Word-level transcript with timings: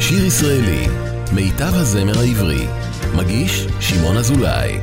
שיר 0.00 0.24
ישראלי, 0.24 0.86
מיטב 1.32 1.74
הזמר 1.74 2.18
העברי. 2.18 2.66
מגיש 3.16 3.66
שמעון 3.80 4.16
אזולאי. 4.16 4.78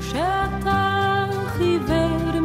כשאתה 0.00 1.24
חיוור 1.46 2.40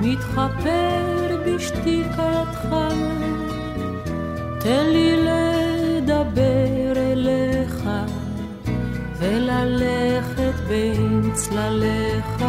מתחפר 0.00 1.36
בשתיקתך, 1.46 2.68
תן 4.60 4.86
לי 4.86 5.16
לדבר 5.16 6.92
אליך 6.96 7.88
וללכת 9.18 10.09
בין 10.70 11.30
צלליך, 11.34 12.44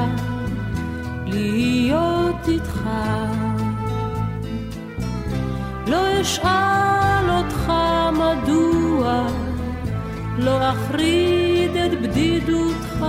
להיות 1.25 2.47
איתך. 2.47 2.89
לא 5.87 6.21
אשאל 6.21 7.29
אותך 7.29 7.71
מדוע, 8.13 9.27
לא 10.37 10.69
אחריד 10.69 11.71
את 11.75 12.01
בדידותך, 12.01 13.05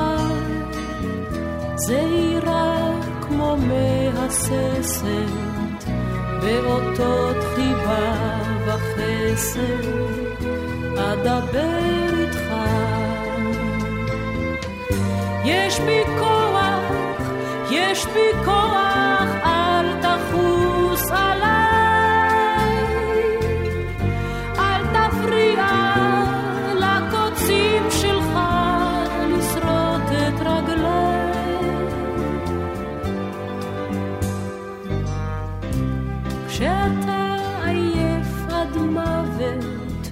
זהירה 1.75 2.91
כמו 3.21 3.57
מהססת, 3.57 5.07
באותות 6.41 7.37
חיבה 7.55 8.15
וחסד, 8.67 9.89
אדבר 10.97 11.79
איתך. 12.19 13.02
יש 15.45 15.81
בי 15.81 16.01
כוח, 16.19 17.29
יש 17.71 18.07
בי 18.07 18.45
כוח, 18.45 19.29
אל 19.45 19.87
תחוס 20.01 21.11
עליי. 21.11 22.73
אל 24.59 24.83
תפריע 24.95 25.67
לקוצים 26.75 27.83
שלך 27.91 28.39
לשרוט 29.29 30.09
את 30.13 30.41
רגליי. 30.41 31.33
כשאתה 36.49 37.37
עייף 37.65 38.53
עד 38.53 38.77
מוות, 38.77 40.11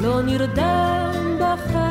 לא 0.00 0.22
נרדם 0.22 1.38
בחשיכה. 1.38 1.87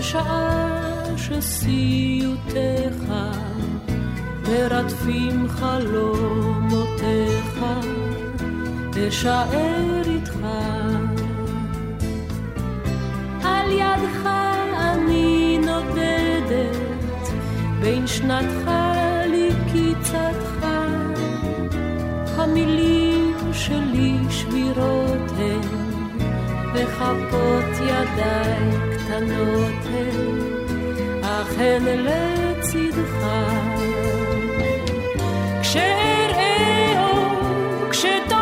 בשעה 0.00 0.80
שסיוטיך 1.16 3.12
מרדפים 4.48 5.48
חלומותיך, 5.48 6.84
אשאר 9.08 10.02
איתך. 10.04 10.38
על 13.44 13.70
ידך 13.72 14.28
אני 14.74 15.58
נודדת, 15.58 17.28
בין 17.80 18.06
שנתך 18.06 18.70
לקיצתך, 19.26 20.66
המילים 22.36 23.34
שלי 23.52 24.16
שבירות 24.30 25.30
הן, 25.36 25.99
וכפות 26.74 27.64
ידיי 27.80 28.96
קטנות 28.98 29.84
הן, 29.84 30.38
אך 31.22 31.58
הן 31.58 31.84
לצדך. 31.84 33.26
כשאראה 35.62 36.92
אור, 37.02 37.90
כשתאמר 37.90 38.39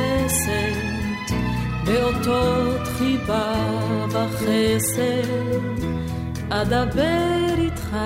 מהססת, 0.00 1.34
באותות 1.84 2.88
חיבה 2.98 3.54
וחסד, 4.08 5.84
אדבר 6.48 7.54
איתך, 7.58 7.96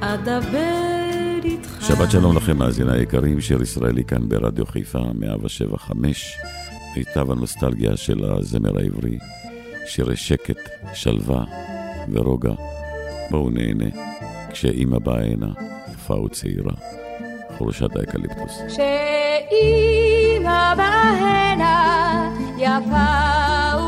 אדבר 0.00 1.40
איתך. 1.44 1.86
שבת 1.88 2.10
שלום 2.10 2.36
לכם, 2.36 2.56
מאזיני 2.56 2.92
היקרים, 2.92 3.40
שיר 3.40 3.62
ישראלי 3.62 4.04
כאן 4.04 4.28
ברדיו 4.28 4.66
חיפה, 4.66 4.98
175, 5.14 6.38
מיטב 6.96 7.30
הנוסטלגיה 7.30 7.96
של 7.96 8.24
הזמר 8.24 8.78
העברי, 8.78 9.18
שירי 9.86 10.16
שקט, 10.16 10.58
שלווה 10.94 11.44
ורוגע. 12.12 12.54
בואו 13.30 13.50
נהנה, 13.50 13.84
כשאימא 14.52 14.98
באה 14.98 15.24
הנה, 15.24 15.52
יפה 15.94 16.14
וצעירה, 16.14 16.72
חורשת 17.58 17.96
האקליפטוס. 17.96 18.62
שאימא 18.68 20.04
באה 20.74 21.10
הנה, 21.52 22.30
יפה 22.58 23.14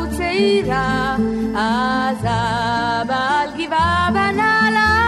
וצעירה, 0.05 1.17
אז 1.57 2.25
אבא 2.25 3.43
על 3.43 3.51
גבעה 3.59 4.09
בנה 4.13 4.71
לה. 4.73 5.01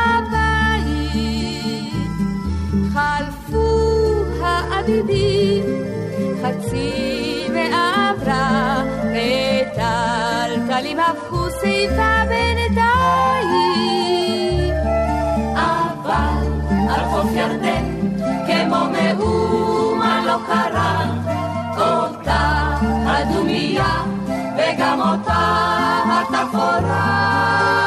חלפו 2.93 4.25
האביבים, 4.43 5.65
חצי 6.43 7.47
מאה 7.55 8.03
עברה, 8.03 8.85
ותלתלים 9.13 10.99
הפכו 11.01 11.51
שיבה 11.61 12.13
בינתיים. 12.29 13.45
אבל 15.55 16.47
על 16.91 17.05
חוף 17.05 17.31
ירדן, 17.35 17.62
כמו 18.53 18.87
מאומה 18.93 20.23
לא 20.27 20.39
קרה, 20.47 21.05
אותה 21.77 22.77
הדומייה, 23.07 24.05
וגם 24.57 25.01
אותה 25.01 25.63
התפאורה. 26.07 27.82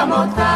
וגם 0.00 0.12
אותה 0.12 0.49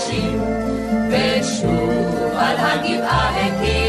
נשים, 0.00 0.40
ושוב 1.10 2.36
על 2.36 2.56
הגבעה 2.58 3.46
הקים. 3.46 3.79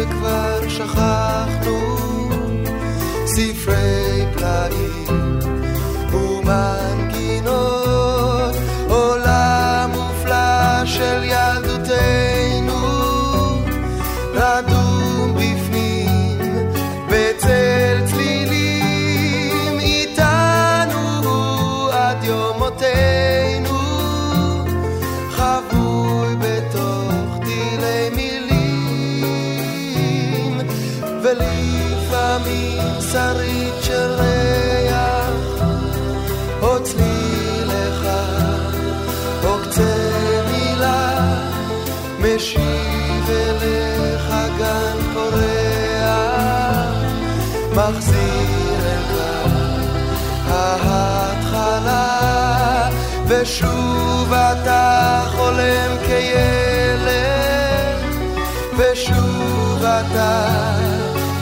שכבר 0.00 0.68
שכחנו 0.68 1.59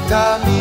camino. 0.08 0.57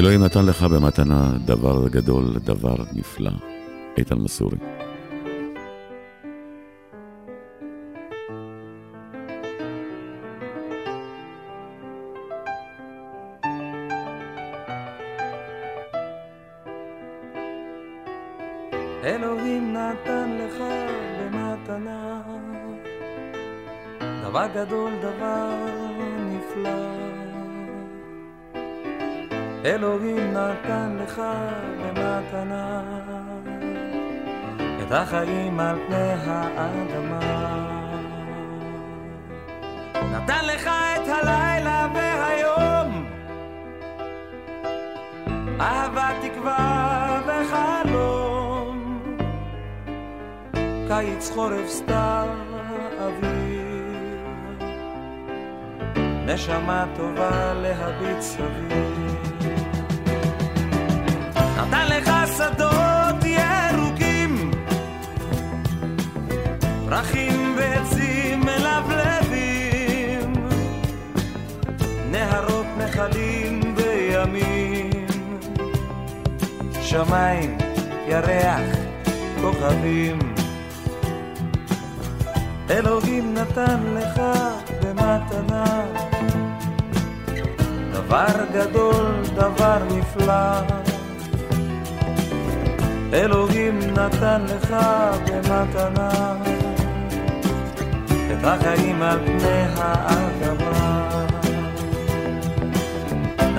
אלוהים 0.00 0.24
נתן 0.24 0.46
לך 0.46 0.62
במתנה 0.62 1.32
דבר 1.44 1.88
גדול, 1.88 2.38
דבר 2.44 2.76
נפלא. 2.92 3.30
איתן 3.98 4.18
מסורי. 4.18 4.56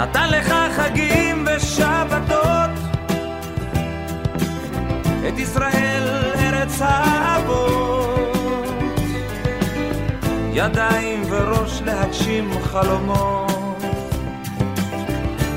נתן 0.02 0.30
לך 0.30 0.54
חגים 0.76 1.46
ושבתות, 1.48 2.70
את 5.28 5.40
ישראל 5.40 6.08
ארץ 6.36 6.78
האבות, 6.82 8.68
ידיים 10.54 11.24
וראש 11.30 11.82
להגשים 11.82 12.52
חלומות. 12.64 13.84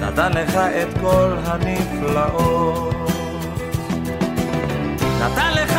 נתן 0.00 0.32
לך 0.32 0.56
את 0.56 0.98
כל 1.00 1.36
הנפלאות. 1.44 2.94
נתן 5.20 5.52
לך 5.54 5.73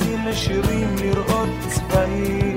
נכנסים 0.00 0.26
לשירים 0.26 0.96
לראות 0.98 1.48
צבעים. 1.68 2.56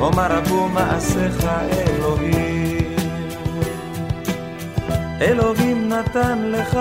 אומר 0.00 0.26
רבו 0.32 0.68
מעשיך 0.68 1.46
אלוהים. 1.72 2.96
אלוהים 5.20 5.88
נתן 5.88 6.38
לך 6.38 6.78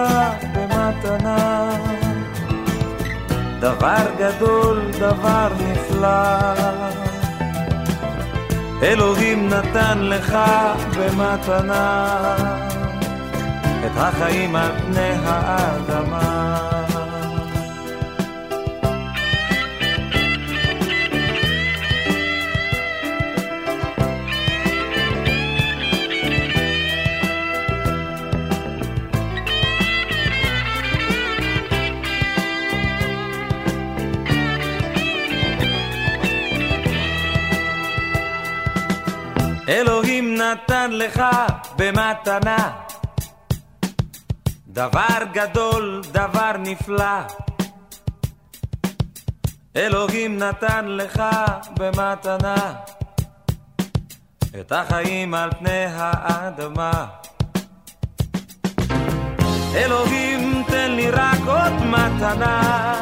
במתנה 0.53 1.69
דבר 3.59 4.05
גדול, 4.17 4.81
דבר 4.99 5.47
נפלא. 5.59 6.53
אלוהים 8.83 9.49
נתן 9.49 9.99
לך 9.99 10.37
במתנה 10.97 12.35
את 13.85 13.91
החיים 13.95 14.55
על 14.55 14.71
פני 14.77 15.11
האדמה. 15.25 16.32
אלוהים 39.73 40.35
נתן 40.35 40.91
לך 40.91 41.21
במתנה 41.77 42.71
דבר 44.67 45.17
גדול, 45.33 46.01
דבר 46.11 46.51
נפלא. 46.59 47.19
אלוהים 49.75 50.37
נתן 50.37 50.85
לך 50.85 51.23
במתנה 51.77 52.55
את 54.59 54.71
החיים 54.71 55.33
על 55.33 55.49
פני 55.59 55.85
האדמה. 55.95 57.05
אלוהים 59.75 60.63
תן 60.67 60.91
לי 60.91 61.11
רק 61.11 61.39
עוד 61.47 61.73
מתנה, 61.73 62.93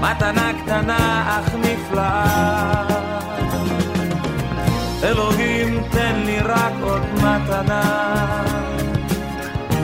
מתנה 0.00 0.52
קטנה 0.62 1.24
אך 1.38 1.54
נפלאה. 1.54 3.13
אלוהים 5.04 5.82
תן 5.90 6.22
לי 6.26 6.38
רק 6.40 6.72
עוד 6.82 7.02
מתנה, 7.14 8.44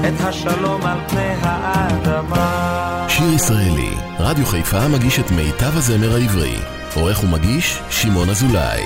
את 0.09 0.21
השלום 0.21 0.87
על 0.87 0.99
פני 1.09 1.35
האדמה. 1.43 3.07
שיר 3.09 3.33
ישראלי, 3.33 3.91
רדיו 4.19 4.47
חיפה 4.47 4.89
מגיש 4.89 5.21
את 5.21 5.31
מיטב 5.31 5.77
הזמר 5.77 6.15
העברי. 6.15 6.57
עורך 6.95 7.25
ומגיש, 7.25 7.81
שמעון 7.91 8.31
אזולאי. 8.31 8.83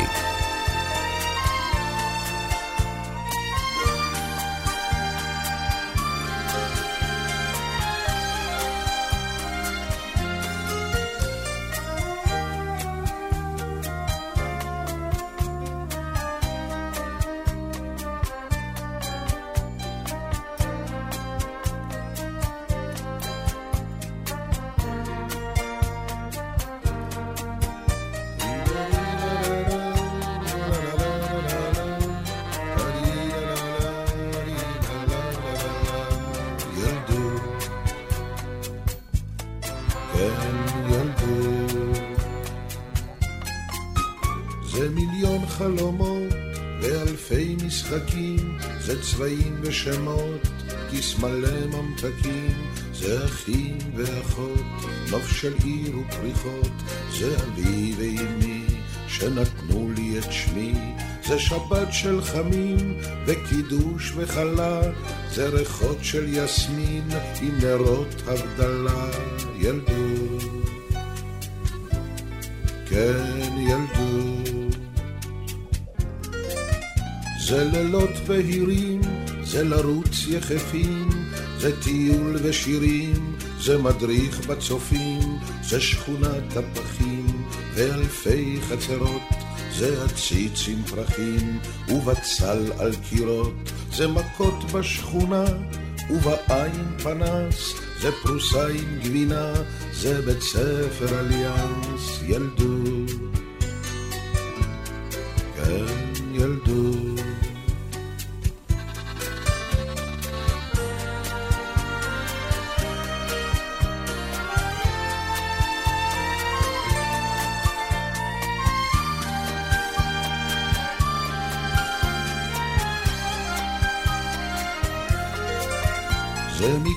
של 61.95 62.23
חמים 62.23 62.99
וקידוש 63.27 64.13
וחלה, 64.17 64.81
זה 65.31 65.49
ריחות 65.49 65.97
של 66.03 66.25
יסמין 66.29 67.09
עם 67.43 67.59
נרות 67.63 68.23
הבדלה, 68.27 69.11
ילדות, 69.59 70.43
כן 72.89 73.59
ילדות. 73.59 74.77
זה 77.47 77.65
לילות 77.65 78.17
בהירים, 78.27 79.01
זה 79.45 79.65
לרוץ 79.65 80.27
יחפים, 80.29 81.09
זה 81.59 81.83
טיול 81.83 82.37
ושירים, 82.43 83.37
זה 83.61 83.79
מדריך 83.79 84.47
בצופים, 84.47 85.39
זה 85.63 85.81
שכונת 85.81 86.57
הפחים 86.57 87.27
ואלפי 87.75 88.59
חצרות, 88.69 89.34
זה 89.77 90.05
עציץ 90.05 90.69
עם 90.69 90.83
פרחים 90.83 91.59
ובצל 91.89 92.73
על 92.79 92.93
קירות, 93.09 93.55
זה 93.93 94.09
מכות 94.09 94.73
בשכונה 94.73 95.45
ובעין 96.11 96.99
פנס, 97.03 97.75
זה 98.01 98.11
פרוסה 98.23 98.69
עם 98.69 98.99
גבינה, 99.03 99.53
זה 99.93 100.23
בית 100.23 100.43
ספר 100.43 101.21
אליאנס, 101.21 102.21
ילדות, 102.23 103.11
כן 105.57 105.85
ילדות. 106.33 107.14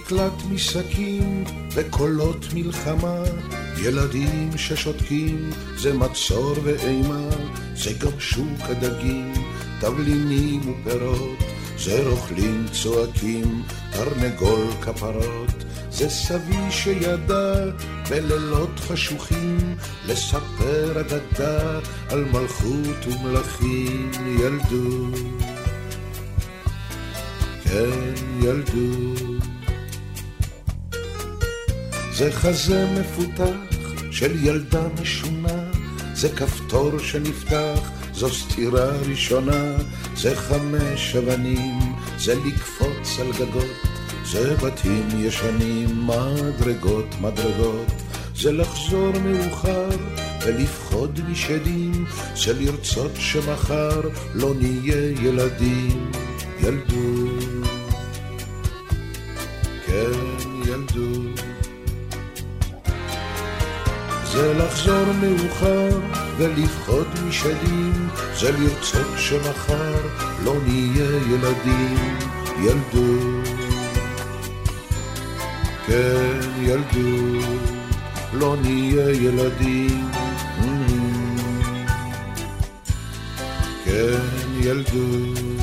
מקלט 0.07 0.43
משקים 0.51 1.43
וקולות 1.73 2.45
מלחמה, 2.53 3.23
ילדים 3.83 4.49
ששותקים, 4.57 5.49
זה 5.77 5.93
מצור 5.93 6.55
ואימה, 6.63 7.29
זה 7.75 7.93
גם 7.93 8.19
שוק 8.19 8.61
הדגים, 8.61 9.33
תבלינים 9.79 10.61
ופירות, 10.61 11.37
זה 11.77 12.07
רוכלים 12.09 12.65
צועקים, 12.71 13.63
תרנגול 13.91 14.67
כפרות, 14.81 15.63
זה 15.91 16.09
סבי 16.09 16.71
שידע 16.71 17.65
בלילות 18.09 18.79
חשוכים 18.79 19.75
לספר 20.05 21.01
אגדה 21.01 21.79
על 22.09 22.25
מלכות 22.25 23.07
ומלכים 23.07 24.11
ילדות. 24.39 25.19
כן 27.63 28.13
ילדות. 28.41 29.36
זה 32.17 32.31
חזה 32.31 32.85
מפותח 32.99 34.11
של 34.11 34.45
ילדה 34.45 34.81
משונה, 35.01 35.63
זה 36.13 36.29
כפתור 36.29 36.99
שנפתח, 36.99 37.91
זו 38.13 38.29
סתירה 38.29 38.89
ראשונה, 39.09 39.75
זה 40.15 40.35
חמש 40.35 41.15
אבנים, 41.15 41.79
זה 42.17 42.35
לקפוץ 42.45 43.19
על 43.19 43.31
גגות, 43.31 43.75
זה 44.25 44.55
בתים 44.55 45.07
ישנים, 45.17 46.07
מדרגות 46.07 47.15
מדרגות, 47.21 47.91
זה 48.35 48.51
לחזור 48.51 49.11
מאוחר 49.19 49.89
ולפחוד 50.45 51.19
משדים, 51.29 52.05
זה 52.35 52.53
לרצות 52.53 53.11
שמחר 53.15 54.01
לא 54.33 54.53
נהיה 54.59 55.11
ילדים, 55.21 56.11
ילדות, 56.59 57.67
כן 59.85 60.11
ילדות. 60.65 61.46
זה 64.37 64.53
לחזור 64.53 65.05
מאוחר 65.21 65.89
ולפחוד 66.37 67.07
משדים, 67.27 68.09
זה 68.39 68.51
לרצות 68.51 69.07
שמחר 69.17 69.95
לא 70.43 70.53
נהיה 70.65 71.09
ילדים, 71.29 72.17
ילדות. 72.63 73.47
כן, 75.87 76.39
ילדות, 76.61 77.45
לא 78.33 78.55
נהיה 78.61 79.09
ילדים. 79.09 80.11
כן, 83.85 84.19
ילדות. 84.59 85.56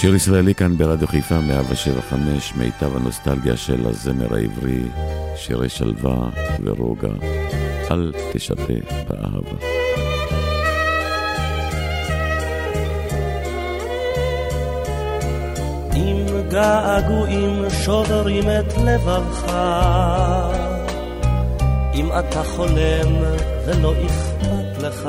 שיר 0.00 0.14
ישראלי 0.14 0.54
כאן 0.54 0.76
ברדיו 0.76 1.08
חיפה 1.08 1.40
175, 1.40 2.54
מיטב 2.54 2.96
הנוסטלגיה 2.96 3.56
של 3.56 3.86
הזמר 3.86 4.34
העברי, 4.34 4.82
שירי 5.36 5.68
שלווה 5.68 6.28
ורוגע, 6.62 7.08
אל 7.90 8.12
תשתה 8.32 8.54
באהבה. 9.08 9.66
אם 15.94 16.26
געגועים 16.50 17.62
שוברים 17.84 18.44
את 18.44 18.78
לבבך, 18.84 19.52
אם 21.94 22.08
אתה 22.18 22.42
חולם 22.42 23.14
ולא 23.66 23.92
אכפת 24.06 24.82
לך, 24.82 25.08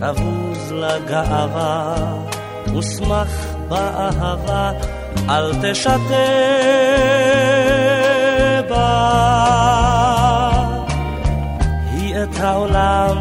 תבוז 0.00 0.72
לגאווה 0.72 2.29
ושמח 2.78 3.46
באהבה, 3.68 4.72
אל 5.28 5.52
תשתה 5.62 5.96
בה. 8.68 9.10
היא 11.92 12.14
את 12.22 12.40
העולם 12.40 13.16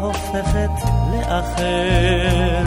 הופכת 0.00 0.88
לאחר, 1.12 2.64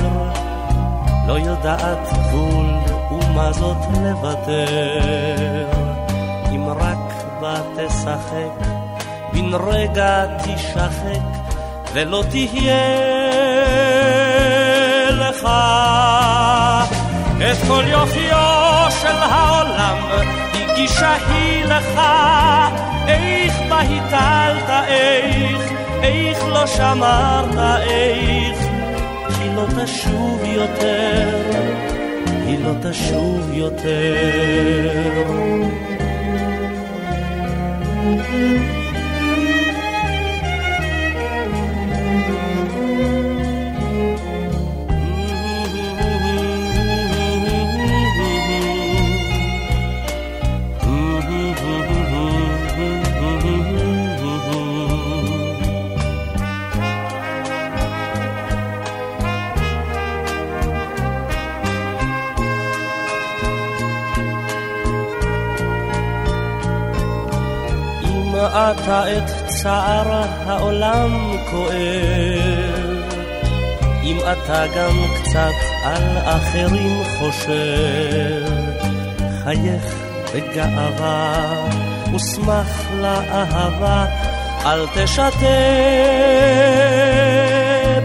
לא 1.28 1.34
יודעת 1.34 2.14
גבול 2.14 2.66
ומה 3.12 3.52
זאת 3.52 3.78
לוותר, 4.02 5.66
אם 6.52 6.70
רק 6.70 7.26
בה 7.42 7.56
תשחק, 7.76 8.68
בן 9.34 9.54
רגע 9.54 10.26
תשחק, 10.38 11.26
ולא 11.94 12.24
תהיה 12.30 13.06
לך 15.12 15.48
את 17.38 17.58
כל 17.68 17.84
יופיו 17.88 18.88
של 19.02 19.08
העולם 19.08 19.98
הגישה 20.54 21.16
היא 21.30 21.66
לך 21.66 22.00
איך 23.08 23.54
בה 23.70 23.80
הטלת 23.80 24.86
איך 24.88 25.72
איך 26.04 26.44
לא 26.48 26.68
שמרת 26.68 27.82
איך. 27.88 28.58
כי 29.28 29.50
לא 29.56 29.66
תשוב 29.84 30.42
יותר 30.46 31.42
היא 32.48 32.60
לא 32.60 32.72
תשוב 32.82 33.54
יותר 33.54 34.96
אתה 68.86 69.18
את 69.18 69.48
צער 69.48 70.24
העולם 70.46 71.12
כואב, 71.52 73.14
אם 74.04 74.18
אתה 74.20 74.68
גם 74.68 74.96
קצת 75.16 75.54
על 75.84 76.18
אחרים 76.24 77.04
חושב, 77.20 78.46
חייך 79.44 79.96
בגאווה 80.36 81.68
ושמח 82.16 82.92
לאהבה, 83.02 84.06
אל 84.66 84.86
תשתה 84.94 85.30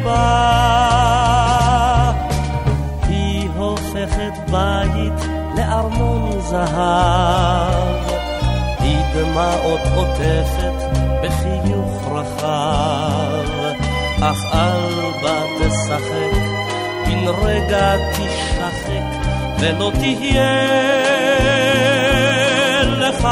בה. 0.05 0.53
היא 3.09 3.49
הופכת 3.57 4.51
בית 4.51 5.31
לארמון 5.57 6.41
זהב. 6.41 8.10
דמעות 9.15 9.81
עוטפת 9.95 10.99
בחיוך 11.23 12.09
רחב, 12.13 13.75
אך 14.23 14.55
אל 14.55 15.11
בה 15.23 15.43
תשחק, 15.59 16.41
בן 17.07 17.29
רגע 17.43 17.97
תשחק, 18.13 19.29
ולא 19.59 19.91
תהיה 20.01 20.71
לך. 22.83 23.29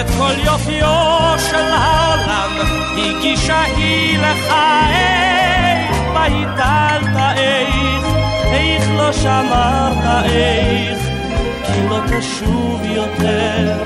את 0.00 0.10
כל 0.18 0.32
יופיו 0.44 1.34
של 1.50 1.72
העולם, 1.72 2.50
הגישה 2.96 3.62
היא 3.62 4.18
לך 4.18 4.54
איך 4.90 5.98
בה 6.14 6.24
הטלת 6.24 7.36
איך, 7.36 8.04
איך 8.52 8.90
לא 8.96 9.12
שמרת 9.12 10.24
איך 10.24 11.13
היא 11.74 11.88
לא 11.90 12.00
תשוב 12.18 12.80
יותר, 12.84 13.82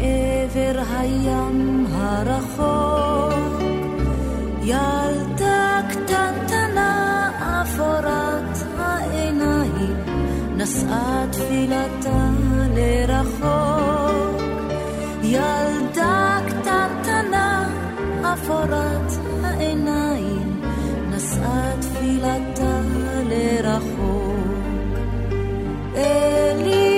לעבר 0.02 0.82
הים 0.98 1.86
הרחוק. 1.92 3.62
ילדה 4.64 5.82
קטנטנה 5.90 7.32
אפורת 7.62 8.58
העיניים 8.78 9.96
נשאה 10.58 11.26
תפילתה 11.32 12.30
לרחוק. 12.76 14.42
ילדה 15.24 16.40
קטנטנה 16.48 17.70
אפורת 18.34 19.12
העיניים 19.44 20.62
נשאה 21.10 21.72
תפילתה 21.82 22.80
לרחוק. 23.30 24.36
אלי 25.96 26.95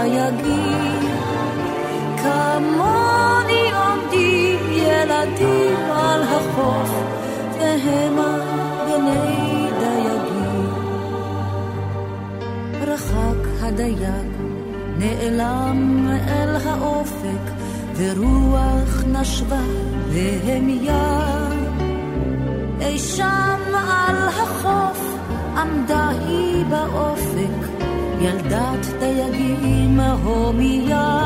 דייגים. 0.00 1.08
כמוני 2.16 3.64
עומדים 3.72 4.58
ילדים 4.70 5.90
על 5.92 6.22
החוף, 6.22 6.90
והמה 7.58 8.38
בני 8.86 9.70
דייגים. 9.80 10.70
רחק 12.86 13.62
הדייג, 13.62 14.30
נעלם 14.98 16.08
אל 16.28 16.56
האופק, 16.64 17.52
ורוח 17.96 19.04
נשבה 19.06 19.62
בהמיה. 20.14 21.28
אי 22.80 22.98
שם 22.98 23.60
על 23.74 24.28
החוף 24.28 25.14
עמדה 25.56 26.08
היא 26.08 26.64
באופק, 26.64 27.69
ילדת 28.20 28.86
דייגים 28.98 30.00
הומיה. 30.00 31.20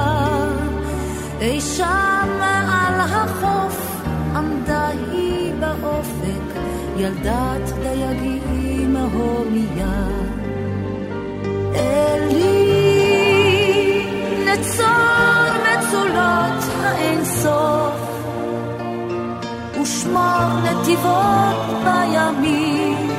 אי 1.41 1.61
שם 1.61 2.41
על 2.69 3.01
החוף 3.01 4.03
עמדה 4.37 4.89
היא 5.11 5.53
באופק, 5.61 6.61
ילדת 6.97 7.73
דייגים 7.83 8.97
הומיה. 8.97 10.09
אלי 11.75 12.65
נצור 14.47 14.87
מצולות 15.65 16.65
האינסוף 16.83 17.95
ושמור 19.83 20.61
נתיבות 20.65 21.83
בימים 21.85 23.13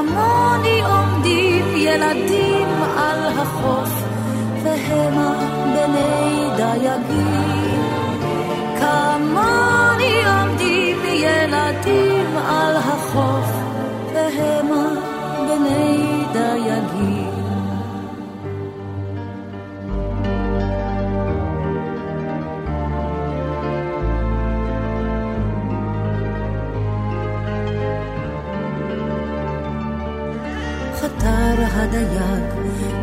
כמוני 0.00 0.82
עומדים 0.82 1.64
ילדים 1.76 2.68
על 2.96 3.38
החוף, 3.38 3.90
והמה 4.62 5.32
בני 5.74 6.48
דייגים. 6.56 7.82
כמוני 8.80 10.24
עומדים 10.24 10.98
ילדים 11.04 12.36
על 12.36 12.76
החוף, 12.76 13.50
והמה 14.14 14.89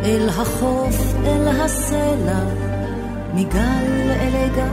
אל 0.08 0.28
החוף, 0.28 1.14
אל 1.24 1.48
הסלע, 1.48 2.40
מגל 3.34 4.10
אל 4.20 4.48
גיא 4.54 4.64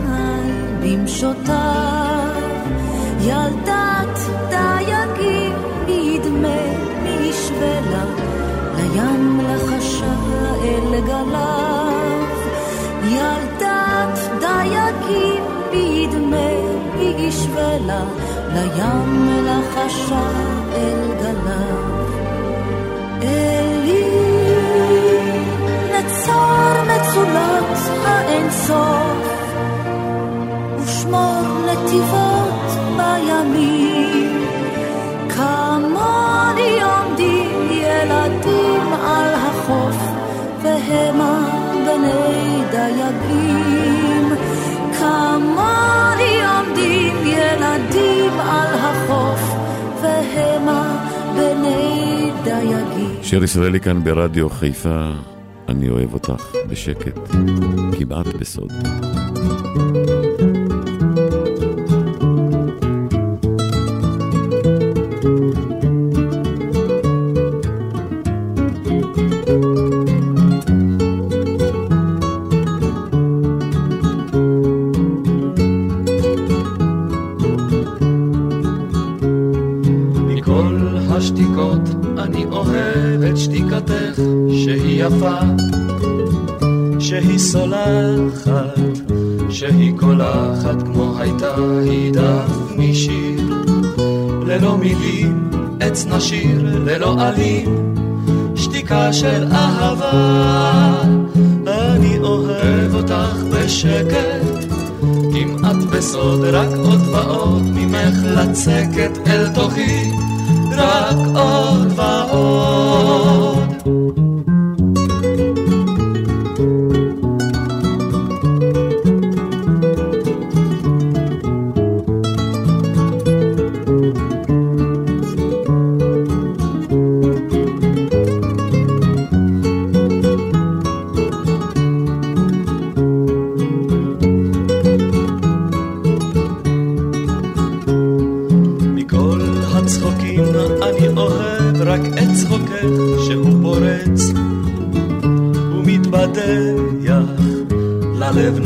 במשותיו. 0.81 2.41
ילדת 3.21 4.19
דייגים 4.49 5.53
נדמה 5.87 6.61
משווה 7.03 7.79
לה, 7.91 8.05
לים 8.77 9.39
לחשה 9.49 10.13
אל 10.63 11.01
גליו. 11.05 12.23
ילדת 13.03 14.19
דייגים 14.39 15.43
נדמה 15.73 16.35
השווה 17.27 17.77
לה, 17.85 18.03
לים 18.53 19.45
לחשה 19.45 20.27
אל 20.75 21.13
גליו. 21.19 21.94
נצור 26.25 26.83
מצולות 26.83 28.01
האינסוף, 28.05 29.43
ושמור 30.79 31.41
נתיבות 31.67 32.71
בימים. 32.97 34.45
כמוני 35.29 36.81
עומדים 36.83 37.67
ילדים 37.71 38.93
על 38.93 39.33
החוף, 39.33 39.97
והמה 40.63 41.49
בני 41.85 42.61
דייגים. 42.71 44.29
כמוני 44.99 46.39
עומדים 46.45 47.15
ילדים 47.25 48.39
על 48.39 48.73
החוף, 48.73 49.55
והמה 50.01 51.05
בני 51.35 52.31
דייגים. 52.43 53.17
שיר 53.21 53.43
ישראלי 53.43 53.79
כאן 53.79 54.03
ברדיו 54.03 54.49
חיפה, 54.49 55.09
אני 55.75 55.89
אוהב 55.89 56.13
אותך 56.13 56.55
בשקט, 56.69 57.19
כמעט 57.99 58.27
בסוד. 58.39 58.71
עץ 96.15 96.21
נשיר, 96.21 96.79
ללא 96.85 97.15
עלים, 97.19 97.95
שתיקה 98.55 99.13
של 99.13 99.47
אהבה. 99.51 101.01
אני 101.67 102.19
אוהב 102.19 102.95
אותך 102.95 103.35
בשקט, 103.51 104.73
כמעט 105.33 105.83
בסוד, 105.91 106.43
רק 106.43 106.69
עוד 106.77 107.01
ועוד 107.11 107.63
ממך 107.63 108.15
לצקת 108.23 109.27
אל 109.27 109.49
תוכי, 109.49 110.11
רק 110.71 111.17
עוד 111.35 111.99
ועוד. 111.99 113.24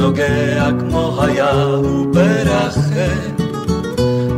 נוגע 0.09 0.69
כמו 0.79 1.21
היה 1.21 1.51
הוא 1.63 2.13
ברחם 2.13 3.35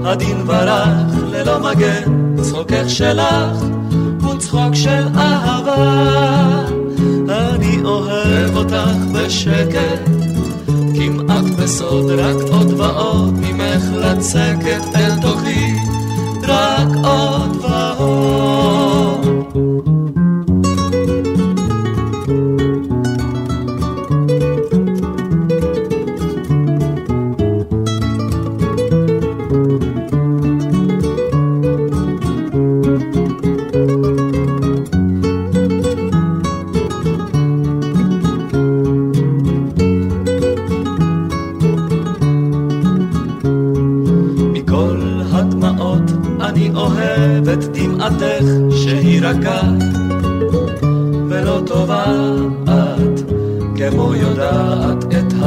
הדין 0.05 0.45
ברח 0.45 1.13
ללא 1.31 1.59
מגן 1.59 2.35
צחוקך 2.41 2.83
שלך 2.87 3.63
הוא 4.21 4.39
צחוק 4.39 4.73
של 4.75 5.07
אהבה. 5.15 6.63
אני 7.29 7.81
אוהב 7.83 8.57
אותך 8.57 8.97
בשקט 9.13 10.09
כמעט 10.95 11.45
בסוד, 11.59 12.11
רק 12.11 12.35
עוד 12.51 12.79
ועוד 12.79 13.33
ממך 13.33 13.83
לצקת 13.93 14.95
אל 14.95 15.21
תוכי, 15.21 15.75
רק 16.43 16.87
עוד 17.03 17.30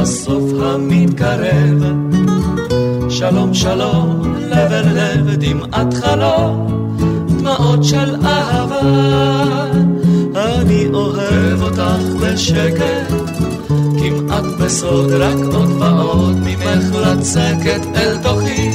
הסוף 0.05 0.43
המתקרב 0.61 1.83
שלום 3.09 3.53
שלום 3.53 4.35
לב 4.37 4.71
אל 4.71 4.87
לב 4.93 5.29
דמעת 5.29 5.93
חלום 5.93 6.87
דמעות 7.27 7.83
של 7.83 8.15
אהבה 8.25 8.81
אני 10.35 10.87
אוהב 10.93 11.61
אותך 11.61 12.21
בשקט 12.21 13.11
כמעט 13.99 14.43
בסוד, 14.59 15.11
רק 15.11 15.37
עוד 15.53 15.69
ועוד 15.81 16.35
ממך 16.35 16.95
לצקת 16.95 17.85
אל 17.95 18.17
תוכי, 18.23 18.69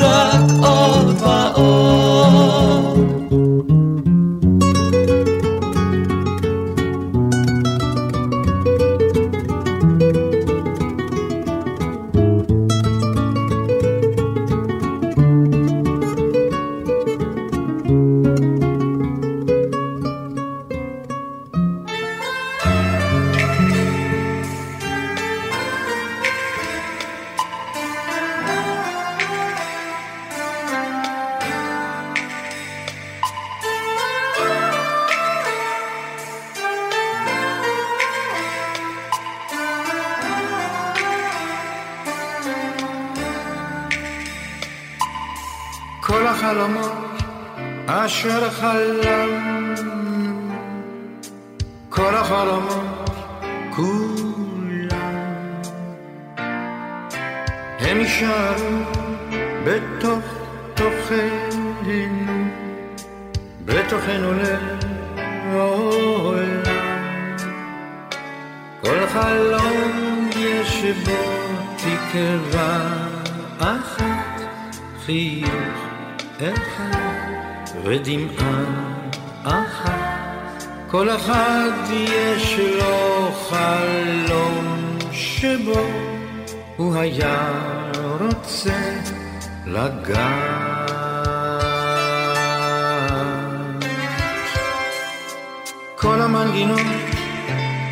רק 0.00 0.50
עוד 0.62 1.22
ועוד. 1.22 2.87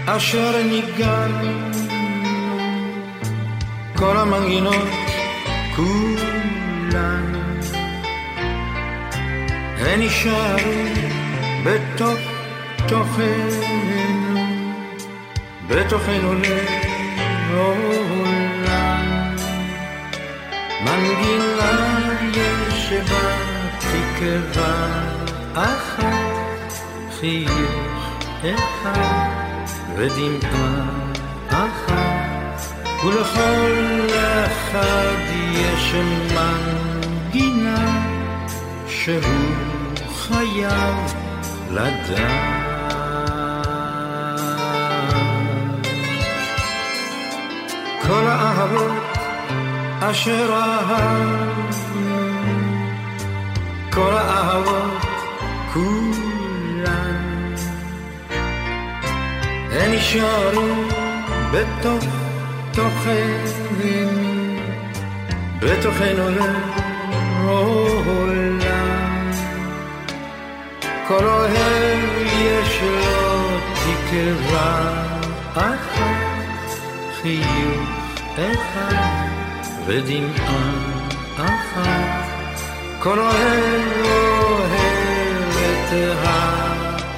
אשר 0.08 0.62
ניגענו, 0.62 1.70
כל 3.96 4.16
המנגינות 4.16 4.88
כולן, 5.76 7.32
הן 9.78 10.02
נשארו 10.02 10.72
בתוך 11.64 12.18
תוכנו, 12.88 14.36
בתוכנו 15.68 16.34
לעולם. 17.52 18.16
מנגינה 20.84 21.72
יש 22.34 22.92
בה 22.92 23.36
תקווה 23.78 24.88
אחת, 25.54 26.72
חיוך 27.20 28.18
אחד. 28.42 29.35
ודמעה 29.96 30.88
אחת, 31.48 32.60
ולכל 33.04 34.06
אחד 34.44 35.16
יש 35.52 35.94
מנגינה 36.34 38.06
שהוא 38.88 39.20
חייב 40.16 40.94
לדעת. 41.70 42.66
כל 48.02 48.26
האהבות 48.26 49.18
אשר 50.00 50.52
אהבנו, 50.52 52.06
כל 53.92 54.12
האהבות 54.14 55.06
כולן 55.72 56.25
הן 59.76 59.94
נשארו 59.94 60.74
בתוך 61.52 62.04
תוכנו, 62.72 64.56
בתוכנו 65.60 66.30
לעולם. 67.44 67.86
כל 71.08 71.24
אוהב 71.24 72.26
יש 72.26 72.80
לו 72.82 73.48
תקווה 73.74 75.04
אחת, 75.54 76.78
חיוך 77.22 77.88
אחד 78.36 79.26
ודמעה 79.86 80.70
אחת. 81.36 82.60
כל 82.98 83.18
אוהב 83.18 83.82
אוהב 84.02 85.56
את 85.56 85.92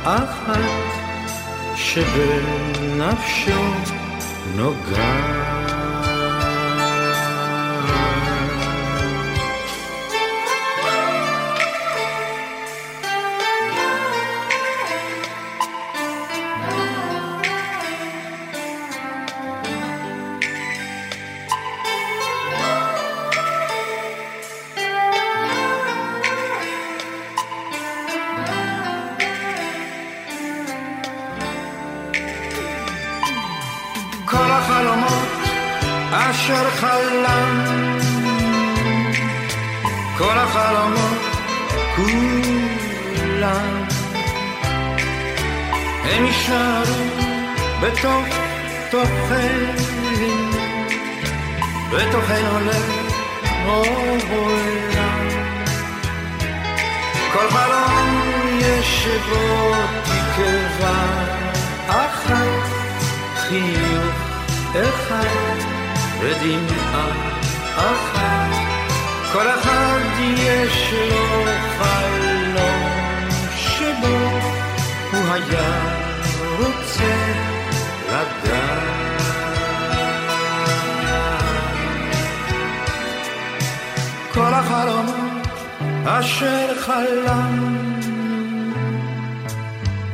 האחת. 0.05 0.88
שבנפשו 1.99 3.61
נוגעת. 4.57 5.49
כל 5.49 5.58
אשר 36.49 36.71
חלם, 36.71 37.65
כל 40.19 40.39
החלומות 40.39 41.19
כולם, 41.97 43.85
הם 46.05 46.25
יישארו 46.25 47.05
בתוך 47.81 48.27
תוכנו, 48.91 50.39
בתוכנו 51.93 52.59
לעולם. 53.67 54.09
כל 57.33 57.51
חלום 57.51 58.59
יש 58.61 59.07
בו 59.29 59.75
תקווה 60.05 61.05
אחת. 61.89 62.79
חיוך 63.37 64.15
אחד 64.75 65.78
ודמעה 66.21 67.09
אחת, 67.77 68.57
כל 69.33 69.47
אחד 69.49 70.01
יש 70.21 70.93
לו 71.11 71.45
חלום 71.79 73.29
שבו 73.57 74.19
הוא 75.13 75.33
היה 75.33 75.99
רוצה 76.59 77.15
לדעת. 78.09 78.99
כל 84.35 84.55
החלומות 84.55 85.47
אשר 86.05 86.81
חלם, 86.81 87.79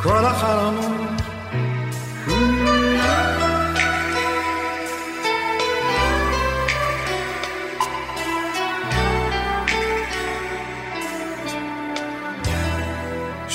כל 0.02 0.24
החלומות 0.24 0.93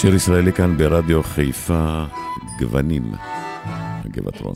שיר 0.01 0.15
ישראלי 0.15 0.53
כאן 0.53 0.77
ברדיו 0.77 1.23
חיפה, 1.23 2.03
גוונים, 2.59 3.11
הגבעתרון. 4.05 4.53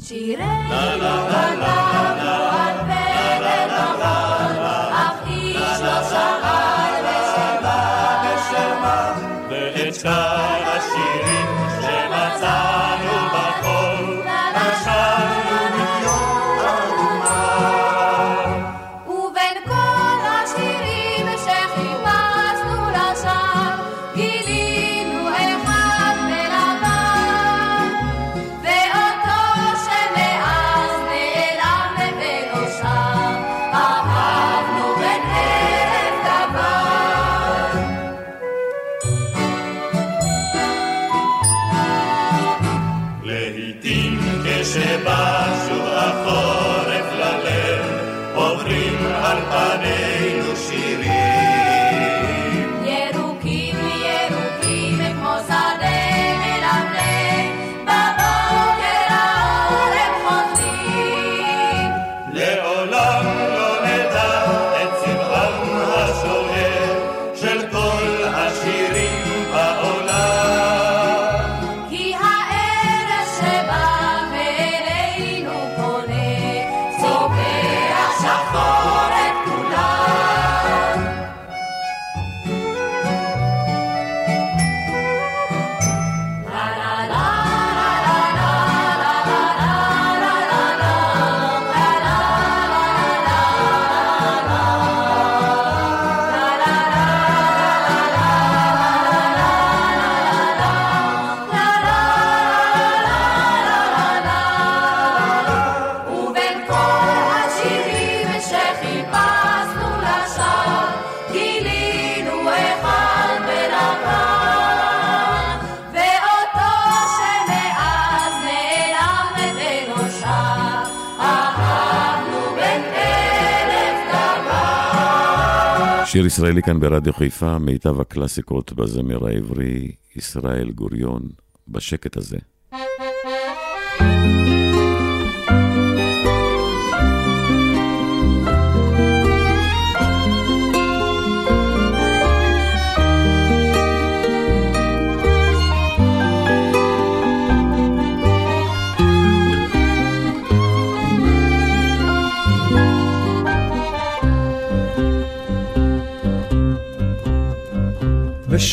שיר 126.14 126.26
ישראלי 126.26 126.62
כאן 126.62 126.80
ברדיו 126.80 127.14
חיפה, 127.14 127.60
מיטב 127.60 128.00
הקלאסיקות 128.00 128.74
בזמר 128.74 129.28
העברי, 129.28 129.92
ישראל 130.16 130.72
גוריון, 130.72 131.30
בשקט 131.68 132.18
הזה. 132.18 132.38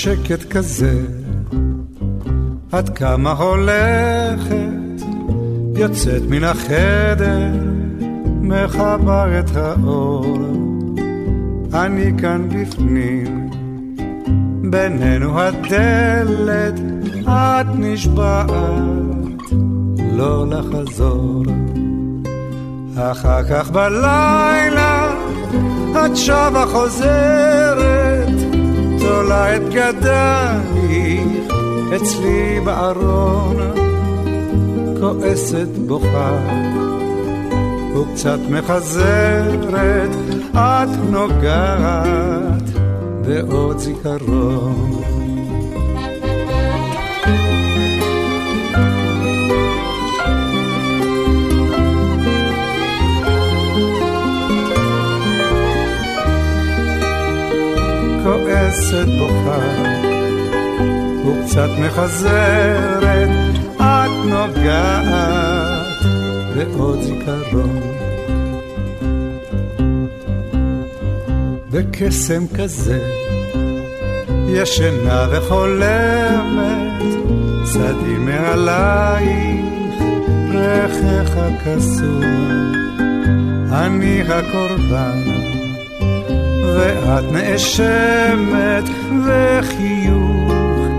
בשקט 0.01 0.45
כזה, 0.51 1.03
עד 2.73 2.99
כמה 2.99 3.31
הולכת, 3.31 5.05
יוצאת 5.77 6.23
מן 6.29 6.45
החדר, 6.45 7.49
מחבר 8.41 9.39
את 9.39 9.57
האור. 9.57 10.37
אני 11.75 12.13
כאן 12.21 12.49
בפנים, 12.49 13.51
בינינו 14.71 15.41
הדלת, 15.41 16.81
את 17.29 17.67
נשבעת, 17.75 18.51
לא 20.13 20.47
לחזור. 20.47 21.43
אחר 22.97 23.43
כך 23.43 23.71
בלילה, 23.71 25.15
את 25.93 26.17
שבה 26.17 26.65
חוזרת, 26.73 27.90
תולה 29.11 29.57
את 29.57 29.63
גדייך 29.69 31.53
אצלי 31.97 32.61
בארון, 32.65 33.57
כועסת 35.01 35.69
בוכה 35.87 36.39
וקצת 37.95 38.39
מחזרת, 38.51 40.11
את 40.55 40.89
נוגעת 41.11 42.63
בעוד 43.27 43.79
זיכרון. 43.79 45.00
כועסת 58.71 59.07
בוכה 59.19 59.59
וקצת 61.27 61.69
מחזרת, 61.81 63.29
את 63.77 64.11
נוגעת 64.25 65.87
בעוד 66.57 66.99
זיכרון. 67.03 67.81
בקסם 71.71 72.45
כזה 72.55 72.99
ישנה 74.49 75.27
וחולמת, 75.31 77.03
צדי 77.65 78.19
מעלייך, 78.19 80.03
רכך 80.51 81.37
הקסום, 81.37 82.23
אני 83.73 84.23
הקורבן. 84.23 85.20
ואת 86.77 87.25
נאשמת 87.33 88.85
וחיוך 89.27 90.51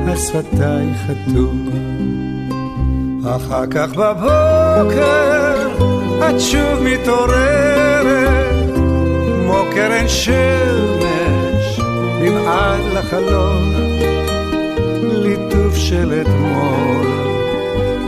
על 0.07 0.15
שפתייך 0.17 0.97
חתום. 1.07 1.69
אחר 3.25 3.65
כך 3.67 3.89
בבוקר 3.89 5.67
את 6.29 6.39
שוב 6.39 6.83
מתעוררת 6.83 8.41
כמו 9.45 9.63
קרן 9.75 10.07
שמש 10.07 11.79
נמעד 12.21 12.81
לחלון 12.93 13.73
ליטוף 15.01 15.75
של 15.75 16.21
אתמול 16.21 17.07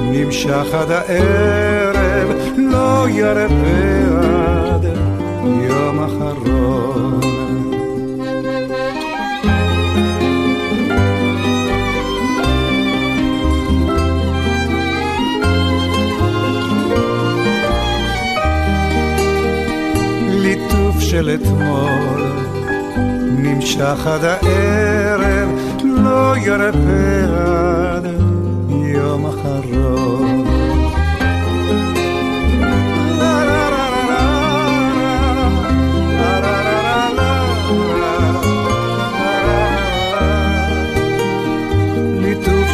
נמשך 0.01 0.73
עד 0.73 0.91
הערב 0.91 2.29
לא 2.57 3.05
ירפה 3.09 3.53
עד 4.21 4.85
יום 5.43 6.03
אחרון 6.03 7.32
של 21.13 21.35
אתמול 21.35 22.21
נמשך 23.37 24.07
עד 24.07 24.23
הערב, 24.23 25.49
לא 25.83 26.37
ירפא 26.37 27.25
עד 27.37 28.05
יום 28.69 29.25
אחרון. 29.25 30.43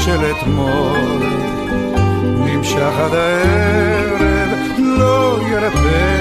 של 0.05 0.31
אתמול 0.31 1.23
נמשך 2.45 2.99
עד 2.99 3.13
הערב, 3.13 4.79
לא 4.79 5.39
ירפא 5.51 6.18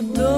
יום 0.00 0.29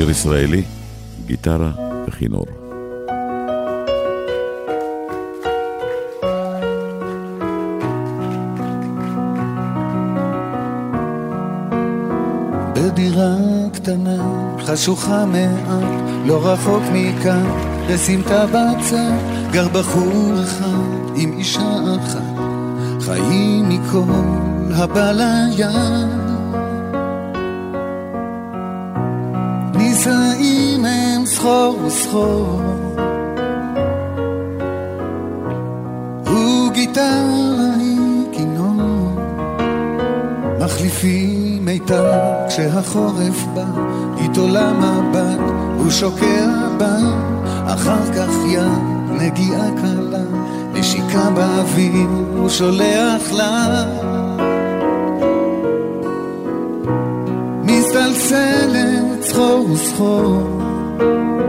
שיר 0.00 0.10
ישראלי, 0.10 0.62
גיטרה 1.26 1.70
וכינור. 2.06 2.46
בדירה 12.74 13.34
קטנה, 13.72 14.16
חשוכה 14.64 15.26
מעט, 15.26 15.82
לא 16.26 16.46
רחוק 16.46 16.82
מכאן, 16.92 17.44
בסמטה 17.88 18.46
בצד, 18.46 19.12
גר 19.52 19.68
בחור 19.68 20.32
אחד 20.42 21.16
עם 21.16 21.38
אישה 21.38 21.80
אחת, 22.00 22.40
חיים 23.00 23.68
מכל 23.68 24.12
הבא 24.74 25.12
לים. 25.12 26.19
סחור 31.40 31.78
וסחור. 31.86 32.60
וגיטרה 36.24 37.74
היא 37.78 38.24
כינור 38.32 39.12
מחליפים 40.60 41.64
מיתר 41.64 42.10
כשהחורף 42.48 43.44
בא. 43.54 43.64
איתו 44.22 44.48
למבט 44.48 45.40
הוא 45.78 45.90
שוקע 45.90 46.68
בה. 46.78 46.96
אחר 47.66 48.12
כך 48.16 48.30
יד 48.48 48.62
נגיעה 49.10 49.68
קלה. 49.82 50.24
נשיקה 50.72 51.30
באוויר 51.30 52.08
הוא 52.36 52.48
שולח 52.48 53.32
לה. 53.32 53.84
מסתלסלת 57.64 59.22
סחור 59.22 59.70
וסחור 59.70 60.59
הוא 61.00 61.39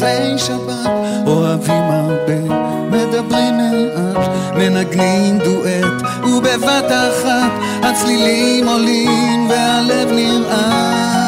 במוצאי 0.00 0.38
שבת, 0.38 0.90
אוהבים 1.26 1.82
הרבה, 1.82 2.40
מדברים 2.90 3.56
מעט, 3.56 4.28
מנגנים 4.56 5.38
דואט, 5.38 6.02
ובבת 6.24 6.90
אחת 6.90 7.52
הצלילים 7.82 8.68
עולים 8.68 9.48
והלב 9.50 10.08
נרעד. 10.12 11.19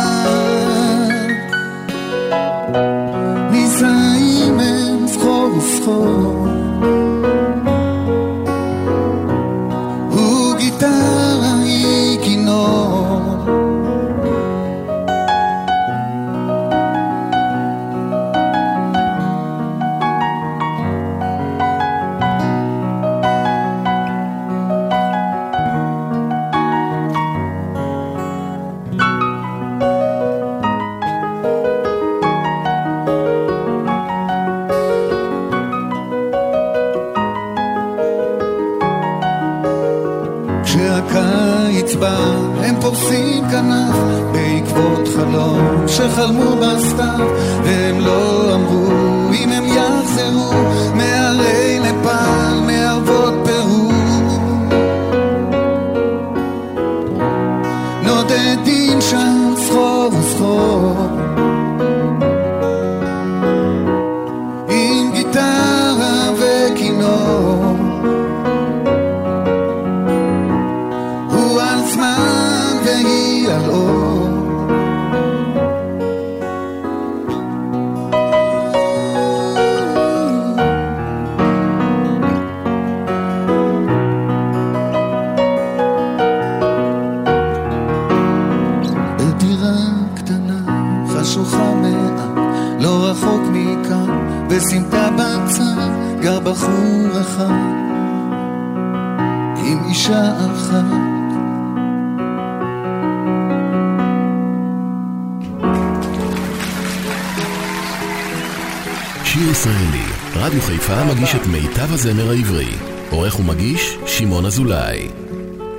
אזולאי. 114.53 115.09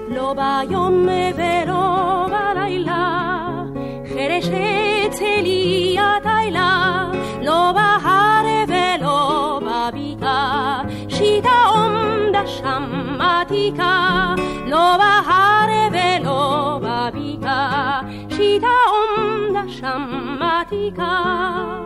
לא 0.10 0.34
ביום 0.34 1.08
ולא 1.36 2.26
בלילה, 2.28 3.64
חרשת 4.10 5.12
צלי 5.12 5.98
התילה, 6.00 7.12
לא 7.42 7.72
בהר 7.76 8.46
ולא 8.68 9.60
בבקעה, 9.62 10.82
שיטה 11.10 11.50
עומדה 11.68 12.48
שם 12.48 13.18
עתיקה, 13.22 14.36
לא 14.66 14.98
בהר 14.98 15.90
ולא 15.92 16.80
בבקעה, 16.82 18.02
שיטה 18.30 18.76
עומדה 18.88 19.62
שם 19.68 20.40
עתיקה. 20.42 21.83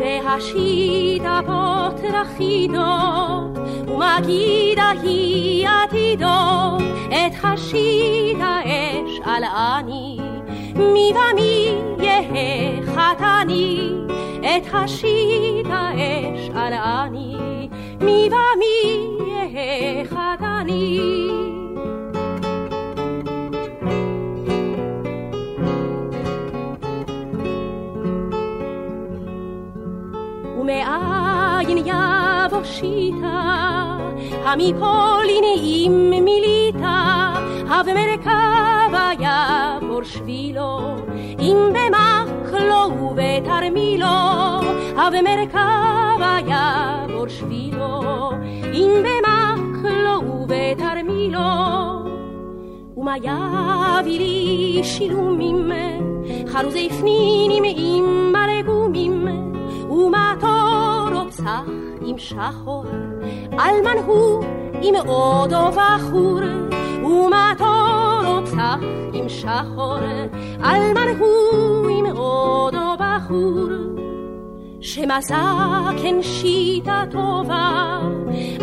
והשיטה 0.00 1.40
פותרחידות, 1.46 2.78
ומגידה 3.88 4.92
היא 5.02 5.68
עתידות, 5.68 6.82
את 7.08 7.44
השיטה 7.44 8.60
אש 8.64 9.20
על 9.24 9.44
אני, 9.44 10.18
מי 10.76 11.12
ומי 11.12 11.74
יהא 11.98 12.82
חתני, 12.86 13.90
את 14.40 14.74
השיטה 14.74 15.90
אש 15.94 16.50
על 16.54 16.72
אני, 16.72 17.68
מי 18.00 18.28
ומי 18.28 19.08
יהא 19.28 20.04
חתני. 20.04 21.59
ומאין 30.70 31.78
יבוא 31.78 32.64
שיטה, 32.64 33.98
המפולין 34.44 35.44
אם 35.56 36.10
מיליטה, 36.24 37.32
המרכבה 37.68 39.10
יעבור 39.20 40.02
שבילו, 40.02 40.96
אם 41.38 41.56
במקלו 41.72 43.02
ובתרמילו, 43.02 44.06
המרכבה 44.96 46.38
יעבור 46.46 47.28
שבילו, 47.28 48.30
אם 48.72 48.90
במקלו 49.02 50.32
ובתרמילו. 50.32 51.40
ומה 52.96 53.16
יביא 53.16 54.18
לי 54.18 54.80
שילומים, 54.84 55.72
חרוזי 56.46 56.88
פנינים 57.00 57.64
עם 57.76 58.32
מרגומים, 58.32 59.49
ומה 59.90 60.34
תורוצח 60.40 61.62
עם 62.00 62.18
שחור, 62.18 62.84
אלמן 63.52 64.04
הוא 64.06 64.44
עם 64.82 64.94
עודו 65.06 65.70
בחור, 65.70 66.40
ומה 67.04 67.52
תורוצח 67.58 68.78
עם 69.12 69.28
שחור, 69.28 69.98
אלמן 70.64 71.08
הוא 71.18 71.88
עם 71.88 72.06
עודו 72.06 72.96
בחור. 72.98 73.68
שמסע 74.80 75.36
כן 76.02 76.22
שיטה 76.22 77.02
טובה, 77.10 78.00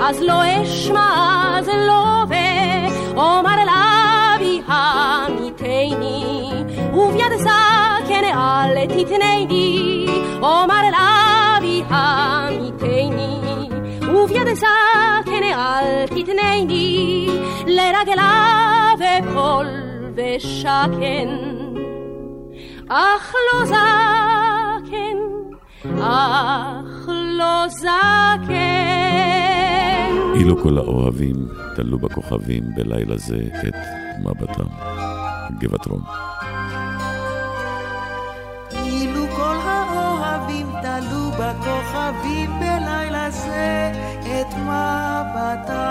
אז 0.02 0.22
לא 0.22 0.64
אשמע, 0.64 1.58
אז 1.58 1.68
לא 1.68 2.24
ואומר 2.30 3.56
לאבי 3.66 4.62
המיתני, 4.68 6.50
וביד 6.94 7.34
זקן 7.38 8.24
אל 8.24 8.86
תתנני, 8.86 10.06
אומר 10.42 10.82
לאבי 10.92 11.17
וביד 14.58 15.24
זקן 15.26 15.44
אל 15.44 16.06
תתנני, 16.06 17.28
לרגליו 17.68 18.98
אפול 19.20 19.68
ושקן, 20.16 21.28
אך 22.90 23.34
לא 23.54 23.66
זקן. 23.66 25.18
אך 26.02 27.10
לא 27.10 27.68
זקן. 27.68 28.58
אילו 30.36 30.64
כל 30.64 30.78
האוהבים 30.78 31.36
תלו 31.76 32.00
בכוכבים 32.00 32.64
בלילה 32.76 33.18
זה 33.18 33.38
את 33.68 33.76
מבטם. 34.24 34.68
גבעת 35.60 35.86
רום. 35.86 36.02
אילו 38.72 39.28
כל 39.36 39.56
האוהבים 39.64 40.68
תלו 40.82 41.32
בכוכבים 41.32 42.50
בלילה 42.60 43.07
זה 43.30 43.92
את 44.24 44.54
מבטם. 44.58 45.88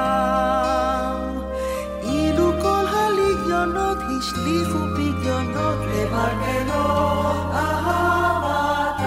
אילו 2.02 2.52
כל 2.62 2.84
הליגיונות 2.86 3.98
השליכו 3.98 4.78
פגיונות 4.94 5.78
למרגלות 5.78 7.46
אהבתם. 7.52 9.06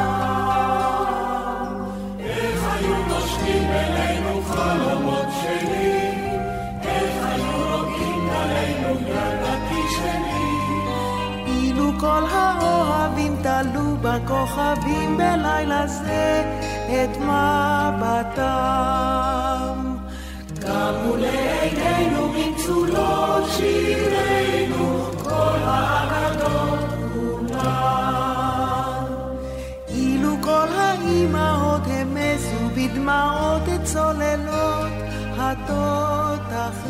איך 2.20 2.60
היו 2.74 2.96
נושקים 3.08 3.64
אלינו 3.70 4.42
חלומות 4.44 5.28
שלי, 5.42 6.12
איך 6.84 7.26
היו 7.26 7.52
רוגעים 7.72 8.30
עלינו 8.30 8.90
ידעתי 9.08 9.84
שלי. 9.96 10.52
אילו 11.48 11.92
כל 12.00 12.24
האוהבים 12.32 13.36
תלו 13.44 13.98
בכוכבים 14.02 15.18
בלילה 15.18 15.88
זה 15.88 16.44
את 16.90 17.18
מבטם. 17.18 18.50
קמו 20.62 21.16
לעינינו 21.18 22.34
מצולות 22.34 23.44
שירינו, 23.58 25.04
כל 25.24 25.58
האגדות 25.64 26.90
כולן. 27.14 29.06
אילו 29.90 30.36
כל 30.42 30.68
האימהות 30.78 31.82
המסו 31.88 32.70
בדמעות 32.76 33.64
את 33.76 33.84
צוללות 33.84 34.92
התותחים. 35.38 36.90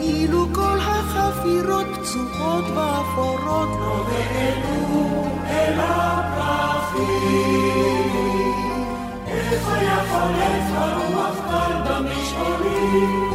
אילו 0.00 0.46
כל 0.52 0.78
החפירות 0.80 1.86
פצועות 1.86 2.64
ואפורות 2.74 3.68
לא 3.80 4.06
העלו 4.08 5.24
אל 5.46 5.80
הפרחים. 5.80 7.30
איך 9.26 9.68
היה 9.72 9.96
חולף 10.10 10.66
הרוח 10.74 11.36
קר 11.50 11.72
במשעולים, 11.84 13.30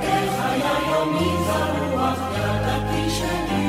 איך 0.00 0.32
היה 0.44 0.74
יומי 0.90 1.32
זרוח 1.46 2.18
ידעתי 2.36 3.10
שלי. 3.10 3.68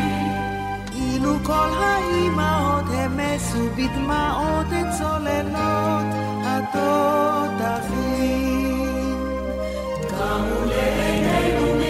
אילו 0.95 1.33
כל 1.43 1.69
האימהות 1.79 2.85
המסו 2.89 3.69
בדמעות 3.75 4.65
את 4.67 4.87
צוללות 4.97 6.05
התותחים. 6.45 8.25
קמו 10.09 10.65
לעינינו 10.65 11.84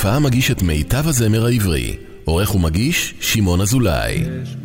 חיפה 0.00 0.18
מגיש 0.18 0.50
את 0.50 0.62
מיטב 0.62 1.08
הזמר 1.08 1.46
העברי. 1.46 1.96
עורך 2.24 2.54
ומגיש, 2.54 3.14
שמעון 3.20 3.60
אזולאי. 3.60 4.14
יש 4.42 4.56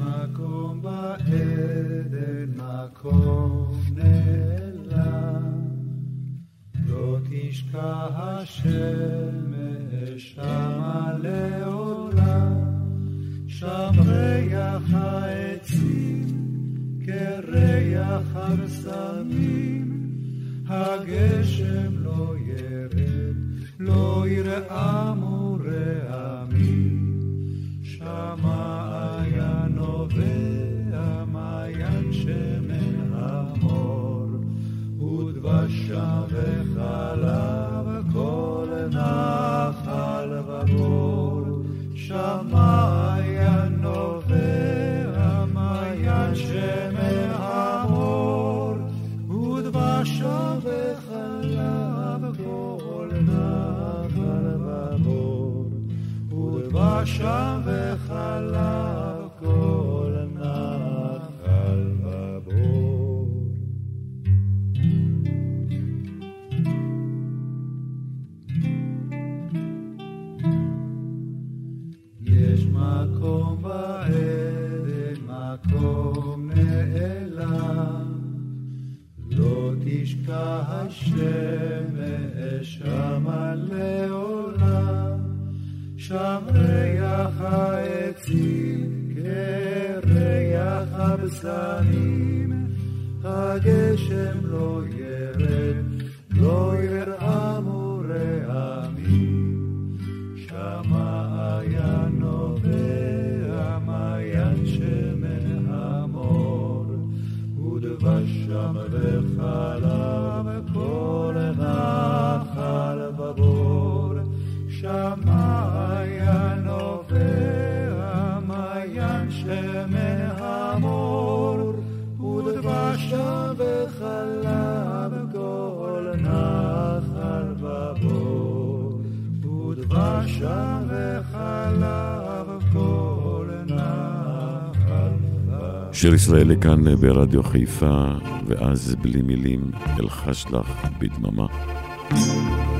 שיר 136.06 136.14
ישראלי 136.14 136.56
כאן 136.62 136.96
ברדיו 136.96 137.44
חיפה, 137.44 138.06
ואז 138.48 138.96
בלי 139.02 139.22
מילים 139.22 139.72
אלחש 140.00 140.46
לך 140.46 140.88
בדממה. 141.00 141.46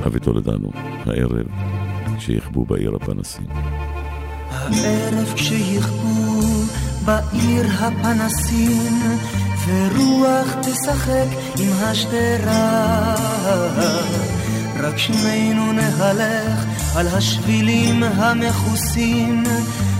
אבי 0.06 0.20
טולדנו, 0.20 0.70
הערב, 1.06 1.46
כשיכבו 2.18 2.64
בעיר 2.64 2.94
הפנסים. 2.96 3.46
הערב 4.50 5.32
כשיכבו 5.34 6.40
בעיר 7.04 7.66
הפנסים 7.80 8.92
ורוח 9.66 10.56
תשחק 10.62 11.28
עם 11.58 11.72
השדרה 11.78 13.14
רק 14.80 14.98
שנינו 14.98 15.72
נהלך 15.72 16.64
על 16.96 17.06
השבילים 17.08 18.02
המכוסים 18.02 19.44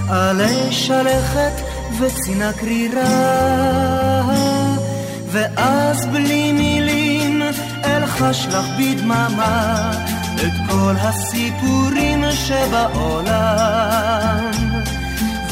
עלי 0.09 0.73
שלכת 0.73 1.76
וצינה 2.01 2.53
קרירה. 2.53 3.07
ואז 5.33 6.07
בלי 6.07 6.53
מילים 6.53 7.43
אלחש 7.85 8.47
לך 8.47 8.67
בדממה 8.79 9.91
את 10.35 10.71
כל 10.71 10.95
הסיפורים 10.99 12.25
שבעולם. 12.31 13.77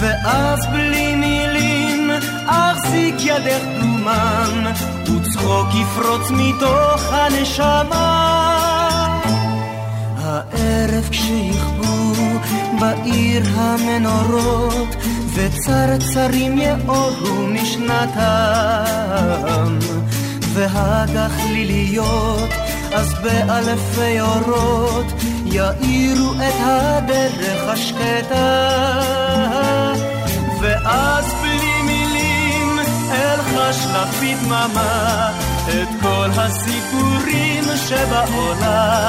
ואז 0.01 0.67
בלי 0.73 1.15
מילים 1.15 2.11
אחזיק 2.47 3.15
ידך 3.19 3.63
דומם 3.81 4.67
וצחוק 5.03 5.69
יפרוץ 5.75 6.31
מתוך 6.31 7.13
הנשמה. 7.13 8.41
הערב 10.19 11.09
כשיכבו 11.11 12.15
בעיר 12.81 13.43
המנורות 13.57 14.97
וצרצרים 15.35 16.59
יאורו 16.59 17.47
משנתם 17.47 18.19
והגחליליות 20.53 22.51
אז 22.95 23.15
באלפי 23.23 24.21
אורות 24.21 25.07
יאירו 25.45 26.33
את 26.35 26.55
הדרך 26.61 27.69
השקטה. 27.69 28.71
ואז 30.61 31.25
בלי 31.43 31.83
מילים 31.83 32.79
אלחש 33.11 33.87
לך 33.87 34.23
בדממה 34.23 35.31
את 35.69 35.89
כל 36.03 36.29
הסיפורים 36.37 37.65
שבעולם. 37.89 39.05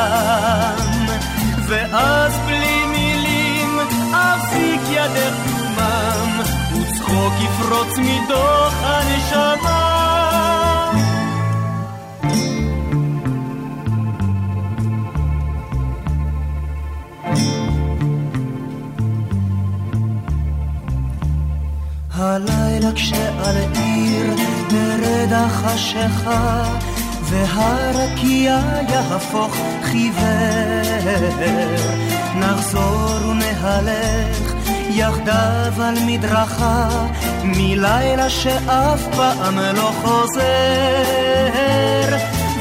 ואז 1.67 2.37
בלי 2.45 2.85
מילים 2.85 3.79
אפסיק 4.11 4.81
ידך 4.89 5.54
וצחוק 7.05 7.33
יפרוץ 7.39 7.97
מתוך 7.97 8.73
הנשמה. 8.83 9.81
הלילה 22.13 22.91
כשעל 22.95 23.55
עיר 23.73 24.35
תרד 24.69 25.33
החשיכה 25.33 26.63
והרקיע 27.23 28.59
יהפוך 28.89 29.55
חיוור. 29.83 31.05
נחזור 32.35 33.25
ונהלך 33.29 34.54
יחדיו 34.89 35.83
על 35.83 35.95
מדרכה 36.05 36.87
מלילה 37.43 38.29
שאף 38.29 39.01
פעם 39.15 39.59
לא 39.59 39.91
חוזר. 40.01 41.05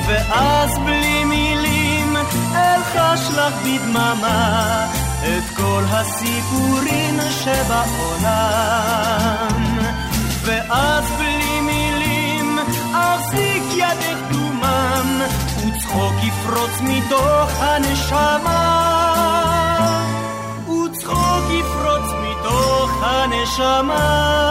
ואז 0.06 0.78
בלי 0.78 1.24
מילים 1.24 2.16
אלחש 2.54 3.28
לך 3.36 3.54
בדממה 3.64 4.86
את 5.22 5.56
כל 5.56 5.82
הסיפורים 5.88 7.20
שבעולם. 7.30 8.64
ואז 10.42 11.04
בלי 11.18 11.60
מילים 11.60 12.58
אחזיק 12.92 13.62
ידך 13.76 14.18
דומם 14.30 15.20
וצחוק 15.56 16.14
יפרוץ 16.22 16.80
מתוך 16.80 17.50
הנשמה 17.60 19.53
יפרוץ 22.54 22.84
מתוך 22.84 23.02
הנשמה 23.02 24.44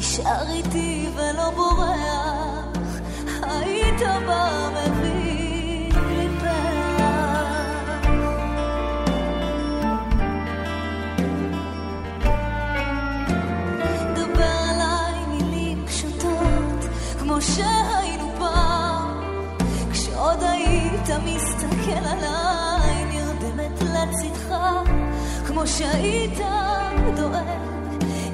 נשאר 0.00 0.52
איתי 0.52 1.08
ולא 1.14 1.50
בורח, 1.50 3.00
היית 3.42 4.00
בא 4.26 4.68
מביא 4.72 5.92
לי 5.92 6.28
פרח. 6.40 8.06
דבר 14.14 14.44
עליי 14.70 15.24
מילים 15.28 15.86
פשוטות, 15.86 16.84
כמו 17.18 17.40
שהיינו 17.40 18.32
פעם, 18.38 19.20
כשעוד 19.92 20.42
היית 20.42 21.10
מסתכל 21.24 22.04
עליי, 22.04 23.04
נרדמת 23.04 23.82
לצדך, 23.82 24.54
כמו 25.46 25.66
שהיית 25.66 26.38
דואג, 27.16 27.44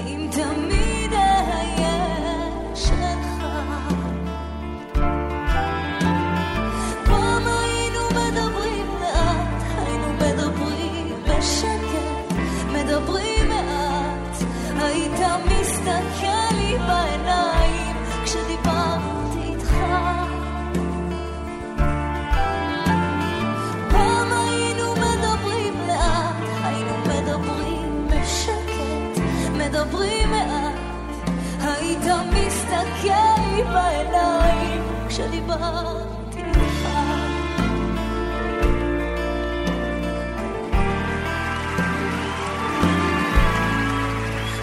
אם 0.06 0.28
תמיד 0.32 0.85
מסתכל 32.96 33.14
לי 33.56 33.62
בעיניים 33.62 34.82
כשדיברתי 35.08 36.38
איתך. 36.38 36.88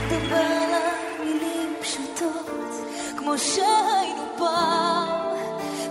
דבר 0.08 0.80
מילים 1.20 1.74
פשוטות, 1.82 2.72
כמו 3.18 3.38
שהיינו 3.38 4.24
פעם, 4.38 5.10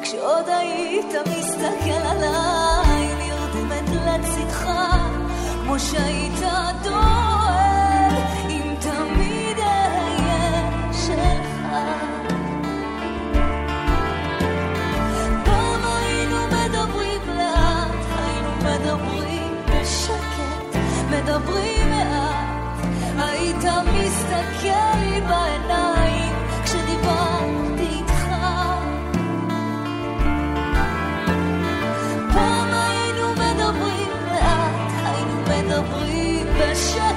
כשעוד 0.02 0.48
היית 0.48 1.14
מסתכל 1.38 2.06
עליי, 2.06 3.14
נרדמת 3.18 3.88
לצדך, 3.88 4.66
כמו 5.64 5.78
שהיית 5.80 6.40
דואג, 6.82 7.21
מדברים 21.32 21.90
מעט, 21.90 22.86
היית 23.18 23.64
מסתכל 23.64 24.98
לי 25.00 25.20
בעיניים 25.20 26.32
כשדיברתי 26.64 27.82
איתך. 27.82 28.26
פעם 32.32 32.68
היינו 32.72 33.32
מדברים 33.32 34.10
לאט, 34.32 34.92
היינו 35.04 35.40
מדברים 35.40 36.46
בשקט, 36.60 37.11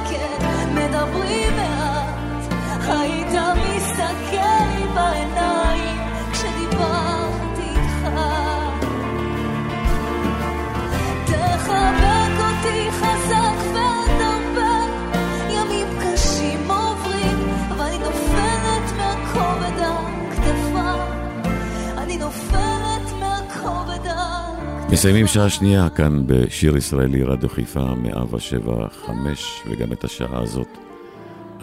מסיימים 24.95 25.27
שעה 25.27 25.49
שנייה 25.49 25.89
כאן 25.89 26.23
בשיר 26.27 26.77
ישראלי 26.77 27.23
רדיו 27.23 27.49
חיפה 27.49 27.95
מאבה 27.95 28.39
שבע 28.39 28.87
חמש 28.89 29.61
וגם 29.69 29.91
את 29.91 30.03
השעה 30.03 30.41
הזאת 30.41 30.67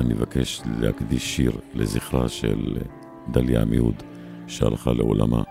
אני 0.01 0.15
מבקש 0.15 0.63
להקדיש 0.81 1.37
שיר 1.37 1.53
לזכרה 1.75 2.29
של 2.29 2.77
דליה 3.29 3.63
עמיהוד 3.63 4.03
שהלכה 4.47 4.93
לעולמה 4.93 5.43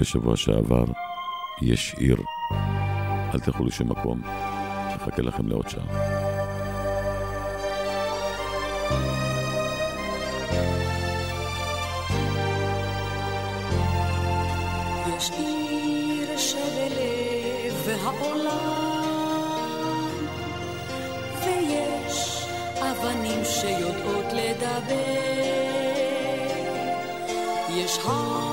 בשבוע 0.00 0.36
שעבר. 0.36 0.84
יש 1.62 1.94
עיר. 1.98 2.16
אל 3.34 3.40
תלכו 3.40 3.64
לשום 3.64 3.90
מקום. 3.90 4.20
נחכה 4.94 5.22
לכם 5.22 5.48
לעוד 5.48 5.68
שעה. 5.68 5.84
עיר. 15.06 15.22
שבלב 15.22 15.51
העולם, 18.20 20.08
ויש 21.44 22.46
אבנים 22.80 23.44
שיודעות 23.44 24.32
לדבר. 24.32 25.42
יש 27.74 27.98
הר 28.04 28.51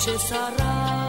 אחד 0.00 0.18
ששרד, 0.18 0.99